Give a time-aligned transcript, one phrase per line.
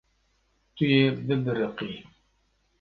[0.75, 1.91] Tu yê bibiriqî.